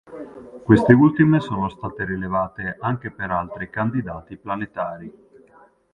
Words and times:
Queste 0.63 0.93
ultime 0.93 1.39
sono 1.41 1.69
state 1.69 2.05
rilevate 2.05 2.75
anche 2.79 3.11
per 3.11 3.29
altri 3.29 3.69
candidati 3.69 4.35
planetari. 4.35 5.13